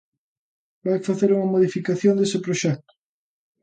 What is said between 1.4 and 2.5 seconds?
modificación dese